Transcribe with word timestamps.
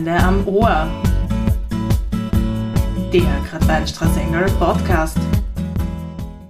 Gemeinde 0.00 0.24
am 0.24 0.48
Ohr. 0.48 0.88
Der 3.12 3.20
Gradweinstraßengel 3.50 4.46
Podcast. 4.58 5.18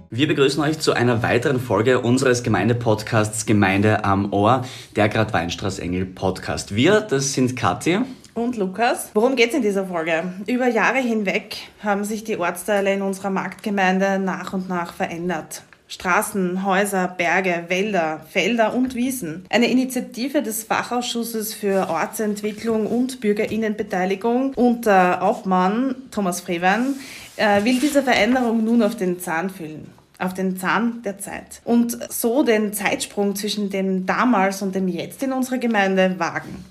Wir 0.09 0.29
begrüßen 0.29 0.63
euch 0.63 0.79
zu 0.79 0.93
einer 0.93 1.21
weiteren 1.21 1.59
Folge 1.59 1.99
unseres 1.99 2.43
Gemeindepodcasts 2.43 3.45
Gemeinde 3.45 4.05
am 4.05 4.31
Ohr, 4.31 4.63
der 4.95 5.09
Gradweinstraßengel 5.09 6.05
Podcast. 6.05 6.75
Wir, 6.75 7.01
das 7.01 7.33
sind 7.33 7.57
Kathi 7.57 7.99
und 8.35 8.55
Lukas. 8.55 9.09
Worum 9.13 9.35
geht 9.35 9.49
es 9.49 9.55
in 9.55 9.63
dieser 9.63 9.85
Folge? 9.85 10.31
Über 10.47 10.69
Jahre 10.69 10.99
hinweg 10.99 11.57
haben 11.83 12.05
sich 12.05 12.23
die 12.23 12.37
Ortsteile 12.37 12.93
in 12.93 13.01
unserer 13.01 13.31
Marktgemeinde 13.31 14.17
nach 14.17 14.53
und 14.53 14.69
nach 14.69 14.93
verändert. 14.93 15.63
Straßen, 15.91 16.65
Häuser, 16.65 17.09
Berge, 17.09 17.65
Wälder, 17.67 18.25
Felder 18.29 18.73
und 18.73 18.95
Wiesen. 18.95 19.45
Eine 19.49 19.69
Initiative 19.69 20.41
des 20.41 20.63
Fachausschusses 20.63 21.53
für 21.53 21.89
Ortsentwicklung 21.89 22.87
und 22.87 23.19
Bürgerinnenbeteiligung 23.19 24.53
unter 24.53 25.21
Obmann 25.21 25.95
Thomas 26.09 26.39
Frewein 26.39 26.95
äh, 27.35 27.65
will 27.65 27.77
diese 27.81 28.03
Veränderung 28.03 28.63
nun 28.63 28.81
auf 28.83 28.95
den 28.95 29.19
Zahn 29.19 29.49
fühlen 29.49 29.91
auf 30.21 30.33
den 30.35 30.55
Zahn 30.57 31.01
der 31.03 31.17
Zeit 31.17 31.61
und 31.65 31.97
so 32.11 32.43
den 32.43 32.73
Zeitsprung 32.73 33.35
zwischen 33.35 33.71
dem 33.71 34.05
damals 34.05 34.61
und 34.61 34.75
dem 34.75 34.87
jetzt 34.87 35.23
in 35.23 35.33
unserer 35.33 35.57
Gemeinde 35.57 36.15
wagen. 36.19 36.63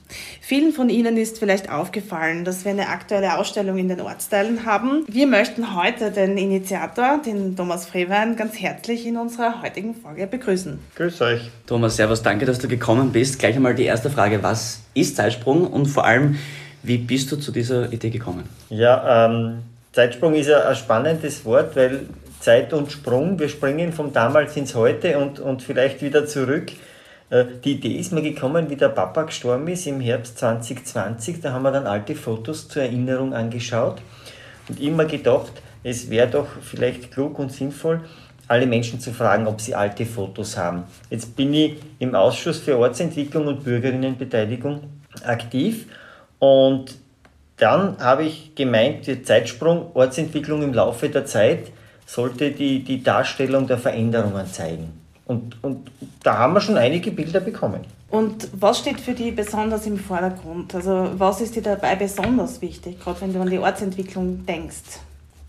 Vielen 0.51 0.73
von 0.73 0.89
Ihnen 0.89 1.17
ist 1.17 1.39
vielleicht 1.39 1.71
aufgefallen, 1.71 2.45
dass 2.45 2.65
wir 2.65 2.73
eine 2.73 2.89
aktuelle 2.89 3.39
Ausstellung 3.39 3.79
in 3.79 3.87
den 3.87 4.01
Ortsteilen 4.01 4.67
haben. 4.67 5.05
Wir 5.07 5.29
möchten 5.29 5.77
heute 5.81 6.11
den 6.11 6.37
Initiator, 6.37 7.21
den 7.25 7.55
Thomas 7.55 7.87
Frewein, 7.87 8.35
ganz 8.35 8.61
herzlich 8.61 9.07
in 9.07 9.17
unserer 9.17 9.63
heutigen 9.63 9.95
Folge 9.95 10.27
begrüßen. 10.27 10.81
Grüß 10.97 11.21
euch. 11.21 11.43
Thomas, 11.69 11.95
servus, 11.95 12.25
danke, 12.25 12.47
dass 12.47 12.59
du 12.59 12.67
gekommen 12.67 13.13
bist. 13.13 13.39
Gleich 13.39 13.55
einmal 13.55 13.77
die 13.77 13.85
erste 13.85 14.11
Frage, 14.11 14.43
was 14.43 14.81
ist 14.93 15.15
Zeitsprung 15.15 15.69
und 15.69 15.87
vor 15.87 16.05
allem, 16.05 16.37
wie 16.83 16.99
bist 16.99 17.31
du 17.31 17.37
zu 17.37 17.53
dieser 17.53 17.93
Idee 17.93 18.11
gekommen? 18.11 18.49
Ja, 18.71 19.27
ähm, 19.27 19.59
Zeitsprung 19.93 20.35
ist 20.35 20.51
ein 20.51 20.75
spannendes 20.75 21.45
Wort, 21.45 21.77
weil 21.77 22.09
Zeit 22.41 22.73
und 22.73 22.91
Sprung. 22.91 23.39
Wir 23.39 23.49
springen 23.49 23.93
vom 23.93 24.13
damals 24.13 24.57
ins 24.57 24.75
Heute 24.75 25.17
und, 25.19 25.39
und 25.39 25.63
vielleicht 25.63 26.03
wieder 26.03 26.27
zurück. 26.27 26.73
Äh, 27.31 27.45
die 27.65 27.73
Idee 27.73 27.95
ist 27.95 28.13
mir 28.13 28.23
gekommen, 28.23 28.69
wie 28.69 28.77
der 28.77 28.89
Papa 28.89 29.23
gestorben 29.23 29.69
ist 29.69 29.87
im 29.87 30.01
Herbst 30.01 30.39
2020. 30.39 31.41
Da 31.41 31.53
haben 31.53 31.63
wir 31.63 31.71
dann 31.71 31.87
alte 31.87 32.15
Fotos 32.15 32.69
zur 32.69 32.83
Erinnerung 32.83 33.33
angeschaut 33.33 34.03
und 34.69 34.81
immer 34.81 35.05
gedacht, 35.05 35.53
es 35.83 36.11
wäre 36.11 36.29
doch 36.29 36.49
vielleicht 36.61 37.11
klug 37.13 37.39
und 37.39 37.53
sinnvoll, 37.53 38.03
alle 38.49 38.67
Menschen 38.67 39.01
zu 39.01 39.13
fragen, 39.13 39.47
ob 39.47 39.61
sie 39.61 39.75
alte 39.75 40.05
Fotos 40.05 40.57
haben. 40.57 40.83
Jetzt 41.09 41.37
bin 41.37 41.55
ich 41.55 41.77
im 42.01 42.15
Ausschuss 42.15 42.59
für 42.59 42.77
Ortsentwicklung 42.77 43.47
und 43.47 43.65
Bürgerinnenbeteiligung 43.65 44.83
aktiv 45.25 45.87
und 46.39 46.97
dann 47.57 47.99
habe 47.99 48.25
ich 48.25 48.55
gemeint, 48.55 49.07
der 49.07 49.23
Zeitsprung, 49.23 49.91
Ortsentwicklung 49.95 50.63
im 50.63 50.73
Laufe 50.73 51.09
der 51.11 51.27
Zeit, 51.27 51.71
sollte 52.07 52.51
die, 52.51 52.83
die 52.83 53.03
Darstellung 53.03 53.67
der 53.67 53.79
Veränderungen 53.79 54.47
zeigen. 54.47 55.00
Und, 55.31 55.63
und 55.63 55.93
da 56.25 56.39
haben 56.39 56.55
wir 56.55 56.61
schon 56.61 56.77
einige 56.77 57.13
Bilder 57.13 57.39
bekommen. 57.39 57.83
Und 58.11 58.49
was 58.53 58.81
steht 58.81 58.99
für 58.99 59.13
die 59.13 59.31
besonders 59.31 59.87
im 59.87 59.97
Vordergrund? 59.97 60.75
Also 60.75 61.09
was 61.19 61.41
ist 61.41 61.55
dir 61.55 61.63
dabei 61.63 61.95
besonders 61.95 62.61
wichtig, 62.61 62.99
gerade 62.99 63.21
wenn 63.21 63.33
du 63.33 63.41
an 63.41 63.49
die 63.49 63.61
Ortsentwicklung 63.61 64.45
denkst? 64.45 64.99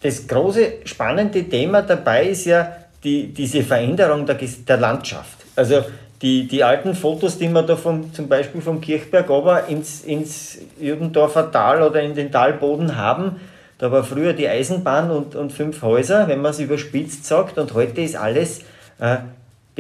Das 0.04 0.28
große 0.28 0.86
spannende 0.86 1.44
Thema 1.50 1.82
dabei 1.82 2.28
ist 2.28 2.46
ja 2.46 2.72
die, 3.04 3.34
diese 3.34 3.64
Veränderung 3.64 4.28
der, 4.28 4.36
der 4.36 4.78
Landschaft. 4.78 5.40
Also 5.56 5.84
die, 6.22 6.48
die 6.48 6.64
alten 6.64 6.94
Fotos, 6.94 7.40
die 7.40 7.50
wir 7.50 7.64
da 7.64 7.76
vom, 7.76 8.14
zum 8.14 8.28
Beispiel 8.28 8.62
vom 8.62 8.82
Kirchberg 8.82 9.32
aber 9.32 9.68
ins, 9.68 10.04
ins 10.04 10.60
Jürgendorfer 10.80 11.52
Tal 11.52 11.82
oder 11.82 12.04
in 12.04 12.14
den 12.14 12.32
Talboden 12.32 12.98
haben, 12.98 13.38
da 13.80 13.92
war 13.92 14.04
früher 14.04 14.34
die 14.34 14.48
Eisenbahn 14.48 15.10
und, 15.10 15.34
und 15.34 15.52
fünf 15.52 15.82
Häuser, 15.82 16.28
wenn 16.28 16.40
man 16.40 16.52
es 16.52 16.60
überspitzt 16.60 17.26
sagt, 17.26 17.58
und 17.58 17.74
heute 17.74 18.02
ist 18.02 18.16
alles 18.16 18.60
äh, 19.00 19.18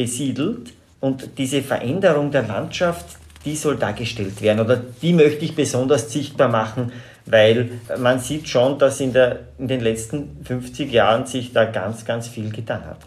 besiedelt. 0.01 0.73
Und 0.99 1.37
diese 1.37 1.61
Veränderung 1.61 2.31
der 2.31 2.43
Landschaft, 2.43 3.05
die 3.45 3.55
soll 3.55 3.77
dargestellt 3.77 4.41
werden 4.41 4.59
oder 4.59 4.77
die 5.01 5.13
möchte 5.13 5.45
ich 5.45 5.55
besonders 5.55 6.11
sichtbar 6.11 6.47
machen, 6.47 6.91
weil 7.25 7.71
man 7.99 8.19
sieht 8.19 8.47
schon, 8.47 8.77
dass 8.77 8.99
in, 8.99 9.13
der, 9.13 9.39
in 9.57 9.67
den 9.67 9.81
letzten 9.81 10.43
50 10.43 10.91
Jahren 10.91 11.25
sich 11.25 11.53
da 11.53 11.65
ganz, 11.65 12.05
ganz 12.05 12.27
viel 12.27 12.51
getan 12.51 12.85
hat. 12.85 12.97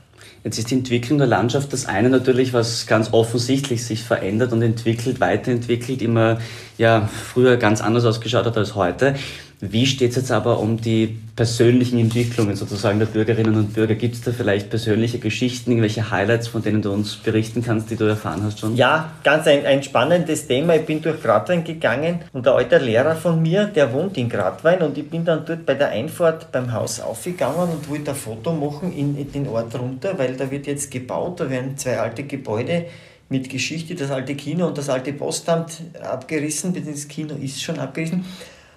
Jetzt 0.43 0.59
ist 0.59 0.71
die 0.71 0.75
Entwicklung 0.75 1.19
der 1.19 1.27
Landschaft 1.27 1.73
das 1.73 1.87
eine 1.87 2.11
natürlich, 2.11 2.53
was 2.53 2.87
ganz 2.87 3.13
offensichtlich 3.13 3.85
sich 3.85 4.03
verändert 4.03 4.53
und 4.53 4.63
entwickelt, 4.63 5.21
weiterentwickelt, 5.21 6.03
immer 6.03 6.39
ja, 6.77 7.09
früher 7.09 7.57
ganz 7.57 7.81
anders 7.81 8.05
ausgeschaut 8.05 8.45
hat 8.45 8.57
als 8.57 8.75
heute. 8.75 9.15
Wie 9.61 9.87
steht 9.87 10.11
es 10.11 10.17
jetzt 10.17 10.31
aber 10.31 10.61
um 10.61 10.81
die 10.81 11.19
persönlichen 11.37 11.99
Entwicklungen 11.99 12.57
sozusagen 12.57 12.99
der 12.99 13.07
Bürgerinnen 13.07 13.55
und 13.57 13.73
Bürger? 13.73 13.95
Gibt 13.95 14.15
es 14.15 14.23
da 14.23 14.33
vielleicht 14.33 14.71
persönliche 14.71 15.19
Geschichten, 15.19 15.71
irgendwelche 15.71 16.11
Highlights, 16.11 16.49
von 16.49 16.63
denen 16.63 16.83
du 16.83 16.93
uns 16.93 17.17
berichten 17.17 17.63
kannst, 17.63 17.91
die 17.91 17.97
du 17.97 18.05
erfahren 18.05 18.43
hast 18.43 18.61
schon? 18.61 18.77
Ja, 18.77 19.13
ganz 19.23 19.47
ein, 19.47 19.65
ein 19.65 19.83
spannendes 19.83 20.47
Thema. 20.47 20.75
Ich 20.77 20.87
bin 20.87 21.01
durch 21.03 21.23
Gradwein 21.23 21.65
gegangen 21.65 22.21
und 22.33 22.47
der 22.47 22.55
alte 22.55 22.79
Lehrer 22.79 23.17
von 23.17 23.41
mir, 23.41 23.67
der 23.67 23.93
wohnt 23.93 24.17
in 24.17 24.29
Gradwein 24.29 24.83
und 24.83 24.99
ich 24.99 25.09
bin 25.09 25.25
dann 25.25 25.45
dort 25.47 25.65
bei 25.65 25.75
der 25.75 25.91
Einfahrt 25.91 26.53
beim 26.53 26.73
Haus 26.73 27.01
aufgegangen 27.01 27.71
und 27.71 27.89
wollte 27.89 28.11
ein 28.11 28.17
Foto 28.17 28.53
machen 28.53 28.93
in, 28.93 29.17
in 29.17 29.33
den 29.33 29.49
Ort 29.49 29.79
runter, 29.79 30.19
weil 30.19 30.35
da 30.37 30.51
wird 30.51 30.67
jetzt 30.67 30.91
gebaut, 30.91 31.41
da 31.41 31.49
werden 31.49 31.77
zwei 31.77 31.99
alte 31.99 32.25
Gebäude 32.25 32.87
mit 33.29 33.49
Geschichte, 33.49 33.95
das 33.95 34.11
alte 34.11 34.35
Kino 34.35 34.67
und 34.67 34.79
das 34.79 34.89
alte 34.89 35.13
Postamt 35.13 35.81
abgerissen, 36.03 36.75
das 36.75 37.09
Kino 37.09 37.35
ist 37.41 37.63
schon 37.63 37.79
abgerissen. 37.79 38.25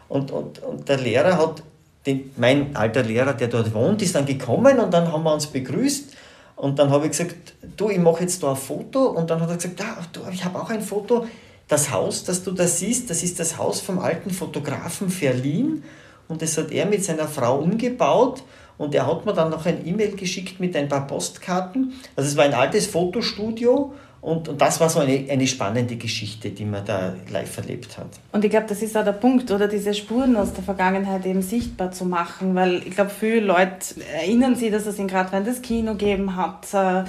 Und, 0.09 0.31
und, 0.31 0.59
und 0.59 0.87
der 0.87 0.97
Lehrer 0.97 1.37
hat, 1.37 1.63
den, 2.05 2.31
mein 2.37 2.75
alter 2.75 3.03
Lehrer, 3.03 3.33
der 3.33 3.47
dort 3.47 3.73
wohnt, 3.73 4.01
ist 4.01 4.15
dann 4.15 4.25
gekommen 4.25 4.79
und 4.79 4.93
dann 4.93 5.11
haben 5.11 5.23
wir 5.23 5.33
uns 5.33 5.47
begrüßt. 5.47 6.15
Und 6.55 6.79
dann 6.79 6.89
habe 6.89 7.05
ich 7.05 7.11
gesagt, 7.11 7.53
du, 7.77 7.89
ich 7.89 7.99
mache 7.99 8.21
jetzt 8.21 8.41
da 8.41 8.51
ein 8.51 8.55
Foto. 8.55 9.05
Und 9.09 9.29
dann 9.29 9.39
hat 9.39 9.49
er 9.49 9.57
gesagt, 9.57 9.79
ja, 9.79 9.97
du, 10.11 10.21
ich 10.31 10.43
habe 10.43 10.59
auch 10.59 10.69
ein 10.69 10.81
Foto. 10.81 11.25
Das 11.67 11.91
Haus, 11.91 12.23
das 12.23 12.43
du 12.43 12.51
da 12.51 12.65
siehst, 12.65 13.09
das 13.09 13.23
ist 13.23 13.39
das 13.39 13.57
Haus 13.57 13.81
vom 13.81 13.99
alten 13.99 14.31
Fotografen 14.31 15.09
Verlin. 15.09 15.83
Und 16.27 16.41
das 16.41 16.57
hat 16.57 16.71
er 16.71 16.85
mit 16.85 17.03
seiner 17.03 17.27
Frau 17.27 17.59
umgebaut. 17.59 18.43
Und 18.77 18.95
er 18.95 19.05
hat 19.05 19.25
mir 19.25 19.33
dann 19.33 19.51
noch 19.51 19.65
ein 19.65 19.85
E-Mail 19.85 20.15
geschickt 20.15 20.59
mit 20.59 20.75
ein 20.75 20.87
paar 20.87 21.05
Postkarten. 21.05 21.93
Also 22.15 22.29
es 22.29 22.37
war 22.37 22.45
ein 22.45 22.53
altes 22.53 22.87
Fotostudio 22.87 23.93
und, 24.27 24.49
und 24.49 24.59
das 24.59 24.81
war 24.81 24.89
so 24.89 24.99
eine, 24.99 25.25
eine 25.29 25.47
spannende 25.47 25.95
Geschichte, 25.95 26.49
die 26.49 26.65
man 26.65 26.83
da 26.83 27.13
live 27.31 27.57
erlebt 27.59 27.97
hat. 27.97 28.07
Und 28.33 28.43
ich 28.43 28.51
glaube, 28.51 28.65
das 28.67 28.81
ist 28.81 28.97
auch 28.97 29.05
der 29.05 29.13
Punkt, 29.13 29.49
oder 29.51 29.69
diese 29.69 29.93
Spuren 29.93 30.35
aus 30.35 30.51
der 30.51 30.65
Vergangenheit 30.65 31.25
eben 31.25 31.41
sichtbar 31.41 31.91
zu 31.93 32.03
machen, 32.03 32.53
weil 32.53 32.83
ich 32.85 32.91
glaube, 32.91 33.09
viele 33.09 33.39
Leute 33.39 33.95
erinnern 34.13 34.55
sich, 34.55 34.69
dass 34.69 34.85
es 34.85 34.99
in 34.99 35.07
Gradwein 35.07 35.45
das 35.45 35.61
Kino 35.61 35.93
gegeben 35.93 36.35
hat, 36.35 36.73
äh, 36.73 37.05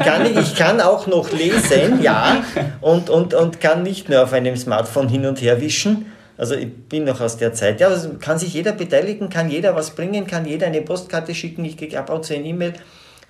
kann 0.05 0.25
ich, 0.25 0.37
ich 0.37 0.55
kann 0.55 0.81
auch 0.81 1.07
noch 1.07 1.31
lesen, 1.31 2.03
ja, 2.03 2.43
und, 2.81 3.11
und, 3.11 3.35
und 3.35 3.61
kann 3.61 3.83
nicht 3.83 4.09
nur 4.09 4.23
auf 4.23 4.33
einem 4.33 4.57
Smartphone 4.57 5.09
hin 5.09 5.27
und 5.27 5.43
her 5.43 5.61
wischen. 5.61 6.07
Also 6.37 6.55
ich 6.55 6.73
bin 6.89 7.05
noch 7.05 7.21
aus 7.21 7.37
der 7.37 7.53
Zeit. 7.53 7.81
Ja, 7.81 7.89
also 7.89 8.15
kann 8.19 8.39
sich 8.39 8.55
jeder 8.55 8.73
beteiligen, 8.73 9.29
kann 9.29 9.51
jeder 9.51 9.77
was 9.77 9.91
bringen, 9.91 10.27
kann 10.27 10.47
jeder 10.47 10.67
eine 10.67 10.81
Postkarte 10.83 11.35
schicken. 11.35 11.65
Ich 11.65 11.77
kriege 11.77 11.99
ab 11.99 12.11
und 12.11 12.25
zu 12.25 12.35
eine 12.35 12.45
E-Mail. 12.45 12.73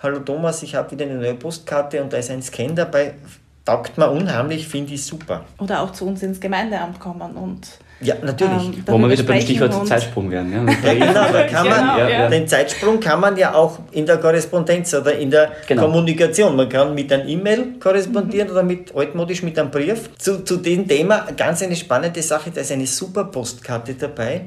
Hallo 0.02 0.20
Thomas, 0.20 0.62
ich 0.62 0.74
habe 0.74 0.90
wieder 0.92 1.04
eine 1.04 1.16
neue 1.16 1.34
Postkarte 1.34 2.02
und 2.02 2.12
da 2.12 2.18
ist 2.18 2.30
ein 2.30 2.42
Scan 2.42 2.74
dabei. 2.74 3.14
Taugt 3.64 3.96
mir 3.96 4.10
unheimlich, 4.10 4.68
finde 4.68 4.92
ich 4.92 5.04
super. 5.04 5.44
Oder 5.58 5.82
auch 5.82 5.92
zu 5.92 6.06
uns 6.06 6.22
ins 6.22 6.38
Gemeindeamt 6.38 7.00
kommen 7.00 7.34
und 7.34 7.66
ja, 8.00 8.16
natürlich. 8.22 8.66
Ähm, 8.66 8.84
Wo 8.86 8.98
wir 8.98 9.10
wieder 9.10 9.22
beim 9.22 9.40
Stichwort 9.40 9.86
Zeitsprung 9.86 10.30
werden. 10.30 10.52
Ja, 10.52 10.64
genau, 10.94 11.32
da 11.32 11.46
kann 11.46 11.68
man, 11.68 11.96
genau, 11.96 12.08
ja. 12.08 12.28
Den 12.28 12.46
Zeitsprung 12.46 13.00
kann 13.00 13.20
man 13.20 13.36
ja 13.36 13.54
auch 13.54 13.78
in 13.92 14.04
der 14.04 14.18
Korrespondenz 14.18 14.92
oder 14.92 15.16
in 15.16 15.30
der 15.30 15.52
genau. 15.66 15.84
Kommunikation. 15.84 16.56
Man 16.56 16.68
kann 16.68 16.94
mit 16.94 17.10
einem 17.12 17.26
E-Mail 17.26 17.78
korrespondieren 17.80 18.48
mhm. 18.48 18.52
oder 18.52 18.62
mit 18.62 18.94
altmodisch 18.94 19.42
mit 19.42 19.58
einem 19.58 19.70
Brief. 19.70 20.10
Zu, 20.18 20.44
zu 20.44 20.58
dem 20.58 20.86
Thema 20.86 21.26
ganz 21.36 21.62
eine 21.62 21.76
spannende 21.76 22.20
Sache, 22.20 22.50
da 22.50 22.60
ist 22.60 22.72
eine 22.72 22.86
super 22.86 23.24
Postkarte 23.24 23.94
dabei, 23.94 24.42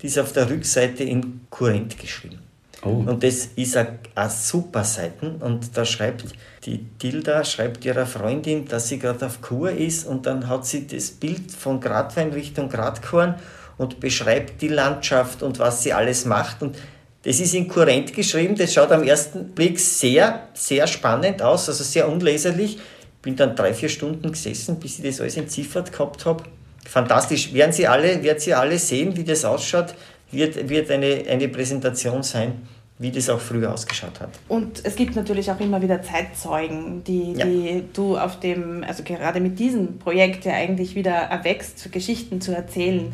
die 0.00 0.06
ist 0.06 0.18
auf 0.18 0.32
der 0.32 0.48
Rückseite 0.48 1.02
in 1.02 1.40
Kurrent 1.50 1.98
geschrieben. 1.98 2.49
Oh. 2.82 2.88
Und 2.88 3.22
das 3.22 3.48
ist 3.56 3.76
eine, 3.76 3.98
super 4.30 4.84
Seite 4.84 5.34
und 5.40 5.76
da 5.76 5.84
schreibt 5.84 6.24
die 6.64 6.86
Tilda 6.98 7.44
schreibt 7.44 7.84
ihrer 7.84 8.06
Freundin, 8.06 8.66
dass 8.66 8.88
sie 8.88 8.98
gerade 8.98 9.26
auf 9.26 9.40
Kur 9.42 9.70
ist 9.70 10.06
und 10.06 10.26
dann 10.26 10.48
hat 10.48 10.66
sie 10.66 10.86
das 10.86 11.10
Bild 11.10 11.52
von 11.52 11.80
Gradwein 11.80 12.32
Richtung 12.32 12.68
Gradkorn 12.68 13.34
und 13.76 14.00
beschreibt 14.00 14.62
die 14.62 14.68
Landschaft 14.68 15.42
und 15.42 15.58
was 15.58 15.82
sie 15.82 15.92
alles 15.92 16.24
macht 16.24 16.62
und 16.62 16.76
das 17.22 17.38
ist 17.38 17.54
in 17.54 17.68
Kurrent 17.68 18.14
geschrieben, 18.14 18.56
das 18.56 18.72
schaut 18.72 18.92
am 18.92 19.02
ersten 19.02 19.50
Blick 19.50 19.78
sehr, 19.78 20.48
sehr 20.54 20.86
spannend 20.86 21.42
aus, 21.42 21.68
also 21.68 21.84
sehr 21.84 22.08
unleserlich. 22.08 22.78
Bin 23.20 23.36
dann 23.36 23.54
drei, 23.54 23.74
vier 23.74 23.90
Stunden 23.90 24.32
gesessen, 24.32 24.80
bis 24.80 24.98
ich 24.98 25.04
das 25.04 25.20
alles 25.20 25.36
entziffert 25.36 25.92
gehabt 25.92 26.24
habe. 26.24 26.44
Fantastisch. 26.86 27.52
Werden 27.52 27.72
Sie 27.72 27.86
alle, 27.86 28.22
werden 28.22 28.40
Sie 28.40 28.54
alle 28.54 28.78
sehen, 28.78 29.14
wie 29.16 29.24
das 29.24 29.44
ausschaut, 29.44 29.94
wird, 30.30 30.68
wird 30.68 30.90
eine, 30.90 31.24
eine 31.28 31.48
Präsentation 31.48 32.22
sein 32.22 32.66
wie 33.00 33.10
das 33.10 33.30
auch 33.30 33.40
früher 33.40 33.72
ausgeschaut 33.72 34.20
hat. 34.20 34.28
Und 34.46 34.84
es 34.84 34.94
gibt 34.94 35.16
natürlich 35.16 35.50
auch 35.50 35.58
immer 35.58 35.80
wieder 35.80 36.02
Zeitzeugen, 36.02 37.02
die, 37.02 37.32
ja. 37.32 37.46
die 37.46 37.84
du 37.94 38.18
auf 38.18 38.38
dem, 38.40 38.84
also 38.86 39.02
gerade 39.02 39.40
mit 39.40 39.58
diesem 39.58 39.98
Projekt 39.98 40.44
ja 40.44 40.52
eigentlich 40.52 40.94
wieder 40.94 41.12
erwächst, 41.12 41.90
Geschichten 41.90 42.42
zu 42.42 42.54
erzählen. 42.54 43.10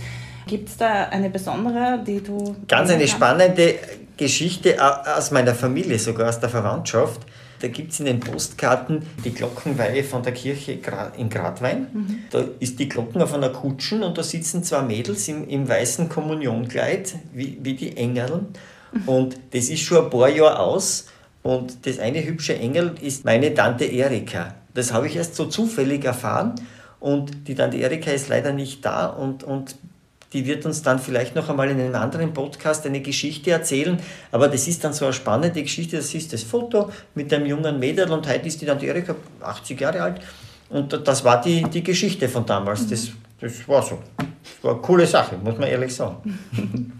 Gibt 0.48 0.70
es 0.70 0.76
da 0.76 1.04
eine 1.04 1.30
besondere, 1.30 2.02
die 2.04 2.20
du. 2.20 2.56
Ganz 2.66 2.90
eine 2.90 3.06
spannende 3.06 3.76
Geschichte 4.16 4.76
aus 5.16 5.30
meiner 5.30 5.54
Familie, 5.54 6.00
sogar 6.00 6.30
aus 6.30 6.40
der 6.40 6.48
Verwandtschaft. 6.48 7.20
Da 7.60 7.68
gibt 7.68 7.92
es 7.92 8.00
in 8.00 8.06
den 8.06 8.20
Postkarten 8.20 9.02
die 9.24 9.32
Glockenweihe 9.32 10.04
von 10.04 10.22
der 10.22 10.32
Kirche 10.32 10.78
in 11.16 11.30
Gradwein. 11.30 11.86
Mhm. 11.92 12.18
Da 12.30 12.44
ist 12.60 12.78
die 12.78 12.88
Glocken 12.88 13.22
auf 13.22 13.32
einer 13.32 13.50
Kutschen 13.50 14.02
und 14.02 14.18
da 14.18 14.22
sitzen 14.22 14.62
zwei 14.62 14.82
Mädels 14.82 15.26
im, 15.28 15.48
im 15.48 15.68
weißen 15.68 16.08
Kommunionkleid, 16.08 17.14
wie, 17.32 17.58
wie 17.62 17.74
die 17.74 17.96
Engeln. 17.96 18.48
Und 19.06 19.36
das 19.52 19.68
ist 19.68 19.80
schon 19.80 20.04
ein 20.04 20.10
paar 20.10 20.28
Jahre 20.28 20.58
aus. 20.58 21.06
Und 21.42 21.86
das 21.86 21.98
eine 21.98 22.24
hübsche 22.24 22.58
Engel 22.58 22.94
ist 23.00 23.24
meine 23.24 23.54
Tante 23.54 23.84
Erika. 23.84 24.54
Das 24.74 24.92
habe 24.92 25.06
ich 25.06 25.16
erst 25.16 25.36
so 25.36 25.46
zufällig 25.46 26.04
erfahren. 26.04 26.54
Und 26.98 27.48
die 27.48 27.54
Tante 27.54 27.76
Erika 27.76 28.10
ist 28.10 28.28
leider 28.28 28.52
nicht 28.52 28.84
da. 28.84 29.06
Und, 29.06 29.44
und 29.44 29.76
die 30.36 30.44
wird 30.44 30.66
uns 30.66 30.82
dann 30.82 30.98
vielleicht 30.98 31.34
noch 31.34 31.48
einmal 31.48 31.70
in 31.70 31.80
einem 31.80 31.94
anderen 31.94 32.34
Podcast 32.34 32.84
eine 32.84 33.00
Geschichte 33.00 33.52
erzählen. 33.52 33.98
Aber 34.30 34.48
das 34.48 34.68
ist 34.68 34.84
dann 34.84 34.92
so 34.92 35.06
eine 35.06 35.14
spannende 35.14 35.62
Geschichte. 35.62 35.96
Das 35.96 36.12
ist 36.14 36.30
das 36.30 36.42
Foto 36.42 36.90
mit 37.14 37.32
einem 37.32 37.46
jungen 37.46 37.78
Mädel 37.78 38.10
und 38.10 38.28
heute 38.28 38.46
ist 38.46 38.60
die 38.60 38.66
Tante 38.66 38.84
Erika 38.84 39.16
80 39.40 39.80
Jahre 39.80 40.02
alt. 40.02 40.20
Und 40.68 41.08
das 41.08 41.24
war 41.24 41.40
die, 41.40 41.62
die 41.62 41.82
Geschichte 41.82 42.28
von 42.28 42.44
damals. 42.44 42.86
Das, 42.86 43.08
das 43.40 43.66
war 43.66 43.82
so. 43.82 43.98
Das 44.18 44.62
war 44.62 44.72
eine 44.72 44.80
coole 44.82 45.06
Sache, 45.06 45.36
muss 45.42 45.56
man 45.56 45.68
ehrlich 45.68 45.94
sagen. 45.94 46.38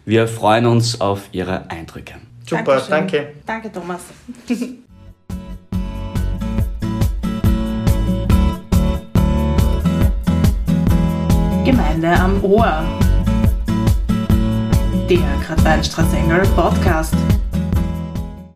Wir 0.05 0.27
freuen 0.27 0.65
uns 0.65 0.99
auf 0.99 1.29
Ihre 1.31 1.69
Eindrücke. 1.69 2.15
Super, 2.47 2.63
Dankeschön. 2.63 2.89
danke. 2.89 3.27
Danke, 3.45 3.71
Thomas. 3.71 4.01
Gemeinde 11.65 12.09
am 12.09 12.43
Ohr. 12.43 12.83
Der 15.09 15.17
Gradweinstraße 15.45 16.17
Engel 16.17 16.41
Podcast. 16.55 17.15